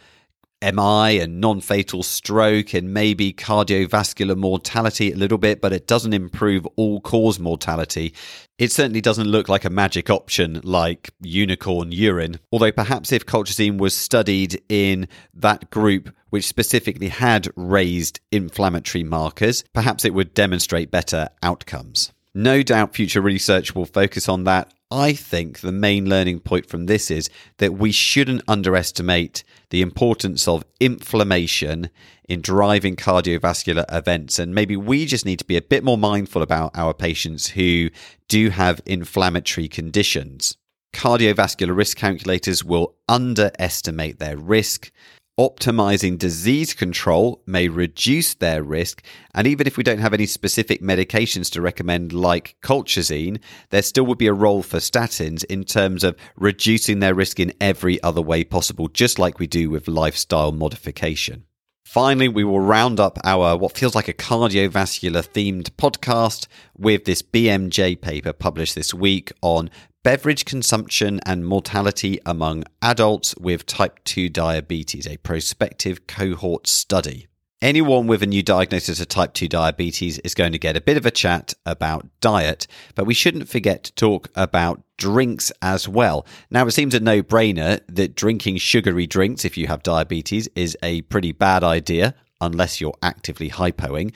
MI 0.63 1.21
and 1.21 1.41
non 1.41 1.61
fatal 1.61 2.03
stroke 2.03 2.75
and 2.75 2.93
maybe 2.93 3.33
cardiovascular 3.33 4.37
mortality 4.37 5.13
a 5.13 5.17
little 5.17 5.39
bit, 5.39 5.61
but 5.61 5.73
it 5.73 5.87
doesn't 5.87 6.15
improve 6.15 6.67
all 6.77 7.01
cause 7.01 7.39
mortality. 7.39 8.15
It 8.59 8.73
certainly 8.73 9.01
doesn't 9.01 9.29
look 9.29 9.49
like 9.49 9.65
a 9.65 9.71
magic 9.71 10.09
option 10.09 10.61
like 10.65 11.11
unicorn 11.21 11.93
urine, 11.93 12.41
although 12.51 12.73
perhaps 12.73 13.13
if 13.13 13.27
colchicine 13.27 13.79
was 13.79 13.95
studied 13.95 14.63
in 14.69 15.09
that 15.35 15.71
group 15.71 16.15
which 16.31 16.47
specifically 16.47 17.09
had 17.09 17.49
raised 17.57 18.21
inflammatory 18.33 19.05
markers, 19.05 19.65
perhaps 19.73 20.05
it 20.05 20.15
would 20.15 20.35
demonstrate 20.35 20.91
better 20.91 21.29
outcomes. 21.43 22.13
No 22.35 22.63
doubt 22.63 22.95
future 22.95 23.23
research 23.23 23.75
will 23.75 23.87
focus 23.87 24.29
on 24.29 24.45
that. 24.45 24.73
I 24.91 25.15
think 25.15 25.61
the 25.61 25.73
main 25.73 26.09
learning 26.09 26.41
point 26.41 26.69
from 26.69 26.87
this 26.87 27.11
is 27.11 27.29
that 27.59 27.75
we 27.75 27.91
shouldn't 27.91 28.45
underestimate 28.47 29.43
the 29.71 29.83
importance 29.83 30.47
of 30.47 30.65
inflammation 30.79 31.91
in 32.29 32.41
driving 32.41 32.95
cardiovascular 32.95 33.85
events. 33.93 34.39
And 34.39 34.55
maybe 34.55 34.77
we 34.77 35.05
just 35.05 35.27
need 35.27 35.41
to 35.41 35.45
be 35.45 35.57
a 35.57 35.63
bit 35.63 35.83
more 35.83 35.99
mindful 35.99 36.41
about 36.41 36.77
our 36.77 36.95
patients 36.95 37.49
who 37.49 37.91
do 38.29 38.51
have 38.51 38.81
inflammatory 38.87 39.67
conditions. 39.67 40.57
Cardiovascular 40.95 41.77
risk 41.77 41.97
calculators 41.97 42.65
will 42.65 42.95
underestimate 43.09 44.21
their 44.21 44.37
risk 44.37 44.93
optimizing 45.39 46.17
disease 46.17 46.73
control 46.73 47.43
may 47.47 47.69
reduce 47.69 48.35
their 48.35 48.63
risk. 48.63 49.03
And 49.35 49.47
even 49.47 49.67
if 49.67 49.77
we 49.77 49.83
don't 49.85 49.99
have 49.99 50.15
any 50.15 50.27
specific 50.27 50.81
medications 50.81 51.51
to 51.53 51.61
recommend, 51.61 52.13
like 52.13 52.57
colchicine, 52.63 53.41
there 53.71 53.83
still 53.83 54.07
would 54.07 54.19
be 54.19 54.29
a 54.29 54.33
role 54.33 54.63
for 54.63 54.79
statins 54.79 55.45
in 55.45 55.65
terms 55.65 56.05
of 56.05 56.17
reducing 56.37 57.01
their 57.01 57.15
risk 57.15 57.39
in 57.39 57.53
every 57.61 58.03
other 58.03 58.23
way 58.23 58.45
possible, 58.45 58.89
just 58.89 59.19
like 59.19 59.39
we 59.39 59.47
do 59.47 59.69
with 59.69 59.89
lifestyle 59.89 60.53
modification. 60.53 61.45
Finally, 61.87 62.29
we 62.29 62.45
will 62.45 62.61
round 62.61 62.99
up 62.99 63.19
our 63.25 63.57
what 63.57 63.79
feels 63.79 63.95
like 63.95 64.09
a 64.09 64.13
cardiovascular 64.13 65.27
themed 65.27 65.71
podcast 65.77 66.49
with 66.77 67.05
this 67.05 67.23
BMJ 67.23 68.01
paper 68.01 68.33
published 68.33 68.75
this 68.75 68.93
week 68.93 69.33
on 69.41 69.71
beverage 70.03 70.45
consumption 70.45 71.21
and 71.25 71.47
mortality 71.47 72.19
among 72.27 72.65
adults 72.83 73.35
with 73.37 73.67
type 73.67 74.03
2 74.05 74.29
diabetes, 74.29 75.07
a 75.07 75.17
prospective 75.19 76.07
cohort 76.07 76.67
study. 76.67 77.27
Anyone 77.63 78.07
with 78.07 78.23
a 78.23 78.27
new 78.27 78.43
diagnosis 78.43 79.01
of 79.01 79.09
type 79.09 79.33
2 79.33 79.49
diabetes 79.49 80.19
is 80.19 80.35
going 80.35 80.53
to 80.53 80.59
get 80.59 80.77
a 80.77 80.81
bit 80.81 80.99
of 80.99 81.07
a 81.07 81.11
chat 81.11 81.55
about 81.65 82.07
diet, 82.21 82.67
but 82.95 83.07
we 83.07 83.15
shouldn't 83.15 83.49
forget 83.49 83.83
to 83.85 83.95
talk 83.95 84.29
about 84.35 84.83
drinks 84.97 85.53
as 85.63 85.89
well. 85.89 86.27
Now, 86.51 86.67
it 86.67 86.73
seems 86.73 86.95
a 86.95 87.01
no 87.01 87.23
brainer 87.23 87.81
that 87.89 88.15
drinking 88.15 88.59
sugary 88.59 89.07
drinks, 89.07 89.45
if 89.45 89.57
you 89.57 89.67
have 89.67 89.83
diabetes, 89.83 90.49
is 90.55 90.77
a 90.83 91.03
pretty 91.03 91.33
bad 91.33 91.63
idea, 91.63 92.15
unless 92.41 92.81
you're 92.81 92.97
actively 93.03 93.51
hypoing. 93.51 94.13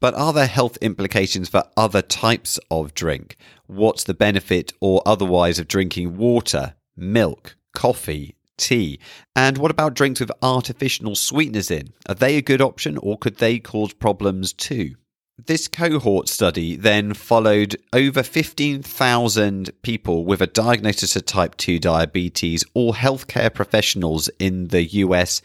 But 0.00 0.14
are 0.14 0.32
there 0.32 0.46
health 0.46 0.76
implications 0.82 1.48
for 1.48 1.64
other 1.76 2.02
types 2.02 2.58
of 2.70 2.94
drink? 2.94 3.36
What's 3.66 4.04
the 4.04 4.14
benefit 4.14 4.72
or 4.80 5.02
otherwise 5.06 5.58
of 5.58 5.68
drinking 5.68 6.16
water, 6.18 6.74
milk, 6.96 7.56
coffee, 7.74 8.34
tea? 8.58 8.98
And 9.34 9.56
what 9.56 9.70
about 9.70 9.94
drinks 9.94 10.20
with 10.20 10.30
artificial 10.42 11.16
sweeteners 11.16 11.70
in? 11.70 11.94
Are 12.06 12.14
they 12.14 12.36
a 12.36 12.42
good 12.42 12.60
option 12.60 12.98
or 12.98 13.16
could 13.16 13.38
they 13.38 13.58
cause 13.58 13.94
problems 13.94 14.52
too? 14.52 14.96
This 15.36 15.66
cohort 15.66 16.28
study 16.28 16.76
then 16.76 17.12
followed 17.12 17.76
over 17.92 18.22
15,000 18.22 19.70
people 19.82 20.24
with 20.24 20.40
a 20.40 20.46
diagnosis 20.46 21.16
of 21.16 21.26
type 21.26 21.56
2 21.56 21.80
diabetes, 21.80 22.62
all 22.72 22.94
healthcare 22.94 23.52
professionals 23.52 24.28
in 24.38 24.68
the 24.68 24.84
US, 24.84 25.42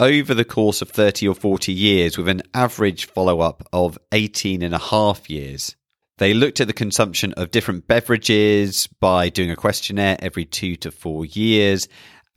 over 0.00 0.34
the 0.34 0.44
course 0.44 0.82
of 0.82 0.90
30 0.90 1.28
or 1.28 1.36
40 1.36 1.72
years, 1.72 2.18
with 2.18 2.26
an 2.26 2.42
average 2.52 3.04
follow 3.04 3.38
up 3.38 3.62
of 3.72 3.96
18 4.10 4.60
and 4.60 4.74
a 4.74 4.78
half 4.78 5.30
years. 5.30 5.76
They 6.18 6.34
looked 6.34 6.60
at 6.60 6.66
the 6.66 6.72
consumption 6.72 7.32
of 7.34 7.52
different 7.52 7.86
beverages 7.86 8.88
by 8.88 9.28
doing 9.28 9.52
a 9.52 9.56
questionnaire 9.56 10.16
every 10.18 10.46
two 10.46 10.74
to 10.76 10.90
four 10.90 11.24
years 11.24 11.86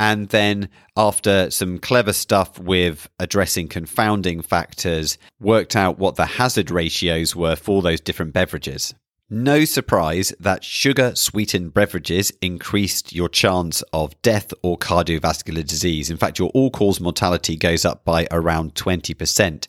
and 0.02 0.30
then, 0.30 0.68
after 0.98 1.52
some 1.52 1.78
clever 1.78 2.12
stuff 2.12 2.58
with 2.58 3.08
addressing 3.20 3.68
confounding 3.68 4.42
factors, 4.42 5.20
worked 5.40 5.76
out 5.76 6.00
what 6.00 6.16
the 6.16 6.26
hazard 6.26 6.72
ratios 6.72 7.36
were 7.36 7.56
for 7.56 7.84
those 7.84 8.02
different 8.02 8.34
beverages. 8.34 8.96
No 9.30 9.64
surprise 9.64 10.34
that 10.40 10.64
sugar 10.64 11.14
sweetened 11.14 11.76
beverages 11.76 12.34
increased 12.42 13.14
your 13.14 13.30
chance 13.30 13.84
of 13.94 14.20
death 14.24 14.52
or 14.64 14.76
cardiovascular 14.76 15.64
disease. 15.64 16.10
In 16.10 16.18
fact, 16.18 16.40
your 16.40 16.50
all 16.50 16.72
cause 16.72 17.00
mortality 17.00 17.56
goes 17.56 17.86
up 17.86 18.04
by 18.04 18.28
around 18.32 18.74
20%. 18.74 19.68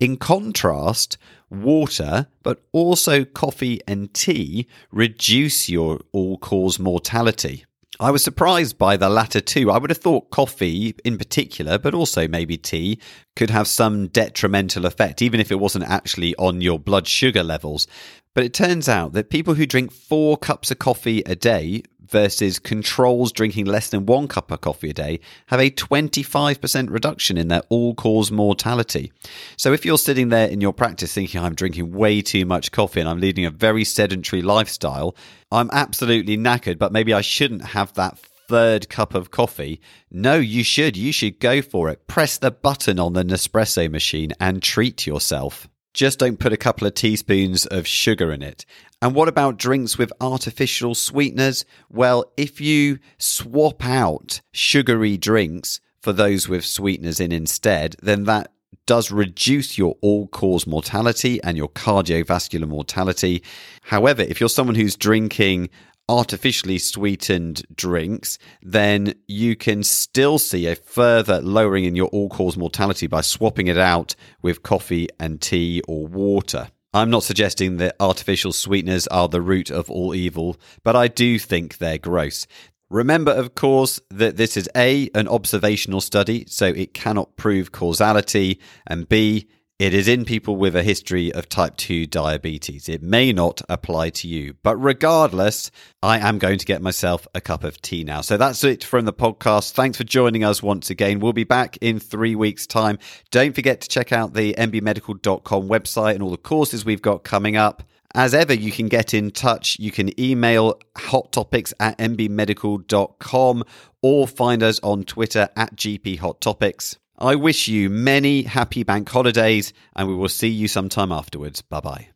In 0.00 0.16
contrast, 0.16 1.18
water, 1.50 2.26
but 2.42 2.64
also 2.72 3.24
coffee 3.24 3.80
and 3.86 4.12
tea 4.12 4.66
reduce 4.90 5.68
your 5.68 6.00
all 6.10 6.36
cause 6.36 6.80
mortality. 6.80 7.64
I 8.00 8.12
was 8.12 8.22
surprised 8.22 8.78
by 8.78 8.96
the 8.96 9.08
latter 9.08 9.40
two. 9.40 9.72
I 9.72 9.78
would 9.78 9.90
have 9.90 9.98
thought 9.98 10.30
coffee 10.30 10.94
in 11.04 11.18
particular, 11.18 11.78
but 11.78 11.94
also 11.94 12.28
maybe 12.28 12.56
tea, 12.56 13.00
could 13.34 13.50
have 13.50 13.66
some 13.66 14.06
detrimental 14.06 14.86
effect, 14.86 15.20
even 15.20 15.40
if 15.40 15.50
it 15.50 15.58
wasn't 15.58 15.84
actually 15.84 16.36
on 16.36 16.60
your 16.60 16.78
blood 16.78 17.08
sugar 17.08 17.42
levels. 17.42 17.88
But 18.34 18.44
it 18.44 18.54
turns 18.54 18.88
out 18.88 19.14
that 19.14 19.30
people 19.30 19.54
who 19.54 19.66
drink 19.66 19.90
four 19.90 20.36
cups 20.36 20.70
of 20.70 20.78
coffee 20.78 21.24
a 21.26 21.34
day 21.34 21.82
versus 22.08 22.58
controls 22.58 23.32
drinking 23.32 23.66
less 23.66 23.90
than 23.90 24.06
one 24.06 24.28
cup 24.28 24.50
of 24.50 24.60
coffee 24.60 24.90
a 24.90 24.92
day 24.92 25.20
have 25.46 25.60
a 25.60 25.70
25% 25.70 26.90
reduction 26.90 27.36
in 27.36 27.48
their 27.48 27.62
all 27.68 27.94
cause 27.94 28.30
mortality. 28.30 29.12
So 29.56 29.72
if 29.72 29.84
you're 29.84 29.98
sitting 29.98 30.28
there 30.28 30.48
in 30.48 30.60
your 30.60 30.72
practice 30.72 31.12
thinking, 31.12 31.40
I'm 31.40 31.54
drinking 31.54 31.92
way 31.92 32.22
too 32.22 32.44
much 32.44 32.72
coffee 32.72 33.00
and 33.00 33.08
I'm 33.08 33.20
leading 33.20 33.44
a 33.44 33.50
very 33.50 33.84
sedentary 33.84 34.42
lifestyle, 34.42 35.16
I'm 35.50 35.70
absolutely 35.72 36.36
knackered, 36.36 36.78
but 36.78 36.92
maybe 36.92 37.14
I 37.14 37.20
shouldn't 37.20 37.64
have 37.64 37.92
that 37.94 38.18
third 38.18 38.88
cup 38.88 39.14
of 39.14 39.30
coffee. 39.30 39.80
No, 40.10 40.36
you 40.36 40.64
should. 40.64 40.96
You 40.96 41.12
should 41.12 41.38
go 41.38 41.62
for 41.62 41.90
it. 41.90 42.06
Press 42.06 42.38
the 42.38 42.50
button 42.50 42.98
on 42.98 43.12
the 43.12 43.22
Nespresso 43.22 43.90
machine 43.90 44.32
and 44.40 44.62
treat 44.62 45.06
yourself. 45.06 45.68
Just 45.98 46.20
don't 46.20 46.38
put 46.38 46.52
a 46.52 46.56
couple 46.56 46.86
of 46.86 46.94
teaspoons 46.94 47.66
of 47.66 47.84
sugar 47.84 48.30
in 48.30 48.40
it. 48.40 48.64
And 49.02 49.16
what 49.16 49.26
about 49.26 49.56
drinks 49.56 49.98
with 49.98 50.12
artificial 50.20 50.94
sweeteners? 50.94 51.64
Well, 51.90 52.32
if 52.36 52.60
you 52.60 53.00
swap 53.18 53.84
out 53.84 54.40
sugary 54.52 55.16
drinks 55.16 55.80
for 56.00 56.12
those 56.12 56.48
with 56.48 56.64
sweeteners 56.64 57.18
in 57.18 57.32
instead, 57.32 57.96
then 58.00 58.22
that 58.26 58.52
does 58.86 59.10
reduce 59.10 59.76
your 59.76 59.96
all 60.00 60.28
cause 60.28 60.68
mortality 60.68 61.42
and 61.42 61.56
your 61.56 61.68
cardiovascular 61.68 62.68
mortality. 62.68 63.42
However, 63.82 64.22
if 64.22 64.38
you're 64.38 64.48
someone 64.48 64.76
who's 64.76 64.94
drinking 64.94 65.68
artificially 66.08 66.78
sweetened 66.78 67.62
drinks, 67.74 68.38
then 68.62 69.14
you 69.26 69.54
can 69.54 69.82
still 69.82 70.38
see 70.38 70.66
a 70.66 70.74
further 70.74 71.40
lowering 71.40 71.84
in 71.84 71.94
your 71.94 72.08
all 72.08 72.28
cause 72.28 72.56
mortality 72.56 73.06
by 73.06 73.20
swapping 73.20 73.66
it 73.66 73.78
out 73.78 74.14
with 74.42 74.62
coffee 74.62 75.08
and 75.20 75.40
tea 75.40 75.82
or 75.86 76.06
water. 76.06 76.68
I'm 76.94 77.10
not 77.10 77.22
suggesting 77.22 77.76
that 77.76 77.96
artificial 78.00 78.52
sweeteners 78.52 79.06
are 79.08 79.28
the 79.28 79.42
root 79.42 79.70
of 79.70 79.90
all 79.90 80.14
evil, 80.14 80.56
but 80.82 80.96
I 80.96 81.08
do 81.08 81.38
think 81.38 81.76
they're 81.76 81.98
gross. 81.98 82.46
Remember, 82.90 83.30
of 83.30 83.54
course, 83.54 84.00
that 84.10 84.38
this 84.38 84.56
is 84.56 84.70
A, 84.74 85.10
an 85.14 85.28
observational 85.28 86.00
study, 86.00 86.46
so 86.48 86.66
it 86.66 86.94
cannot 86.94 87.36
prove 87.36 87.72
causality, 87.72 88.58
and 88.86 89.06
B, 89.06 89.46
it 89.78 89.94
is 89.94 90.08
in 90.08 90.24
people 90.24 90.56
with 90.56 90.74
a 90.74 90.82
history 90.82 91.32
of 91.32 91.48
type 91.48 91.76
2 91.76 92.06
diabetes. 92.06 92.88
It 92.88 93.00
may 93.00 93.32
not 93.32 93.62
apply 93.68 94.10
to 94.10 94.26
you, 94.26 94.54
but 94.64 94.76
regardless, 94.76 95.70
I 96.02 96.18
am 96.18 96.38
going 96.38 96.58
to 96.58 96.66
get 96.66 96.82
myself 96.82 97.28
a 97.32 97.40
cup 97.40 97.62
of 97.62 97.80
tea 97.80 98.02
now. 98.02 98.22
So 98.22 98.36
that's 98.36 98.64
it 98.64 98.82
from 98.82 99.04
the 99.04 99.12
podcast. 99.12 99.72
Thanks 99.72 99.96
for 99.96 100.02
joining 100.02 100.42
us 100.42 100.64
once 100.64 100.90
again. 100.90 101.20
We'll 101.20 101.32
be 101.32 101.44
back 101.44 101.78
in 101.80 102.00
three 102.00 102.34
weeks' 102.34 102.66
time. 102.66 102.98
Don't 103.30 103.54
forget 103.54 103.80
to 103.82 103.88
check 103.88 104.10
out 104.10 104.34
the 104.34 104.52
nbmedical.com 104.54 105.68
website 105.68 106.14
and 106.14 106.24
all 106.24 106.30
the 106.30 106.38
courses 106.38 106.84
we've 106.84 107.02
got 107.02 107.22
coming 107.22 107.56
up. 107.56 107.84
As 108.16 108.34
ever, 108.34 108.54
you 108.54 108.72
can 108.72 108.88
get 108.88 109.14
in 109.14 109.30
touch. 109.30 109.78
You 109.78 109.92
can 109.92 110.18
email 110.18 110.80
hot 110.96 111.30
topics 111.30 111.72
at 111.78 111.96
nbmedical.com 111.98 113.64
or 114.02 114.26
find 114.26 114.62
us 114.64 114.80
on 114.82 115.04
Twitter 115.04 115.48
at 115.54 115.76
GP 115.76 116.18
Hot 116.18 116.40
Topics. 116.40 116.98
I 117.18 117.34
wish 117.34 117.66
you 117.66 117.90
many 117.90 118.42
happy 118.42 118.84
bank 118.84 119.08
holidays, 119.08 119.72
and 119.96 120.08
we 120.08 120.14
will 120.14 120.28
see 120.28 120.48
you 120.48 120.68
sometime 120.68 121.10
afterwards. 121.10 121.62
Bye 121.62 121.80
bye. 121.80 122.08